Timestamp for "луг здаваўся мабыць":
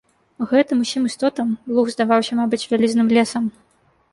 1.75-2.63